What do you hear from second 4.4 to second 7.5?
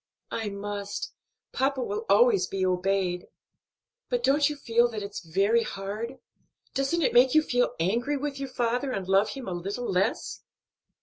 you feel that it's very hard? doesn't it make you